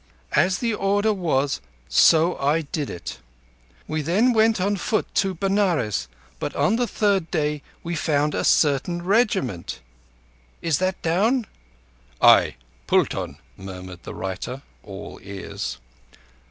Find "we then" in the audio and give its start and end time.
3.87-4.33